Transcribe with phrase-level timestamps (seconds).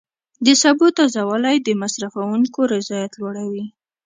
[0.45, 3.65] د سبو تازه والی د مصرفونکو رضایت لوړوي.